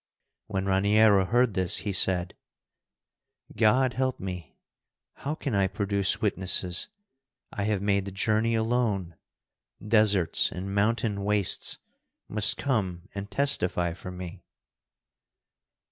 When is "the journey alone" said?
8.05-9.15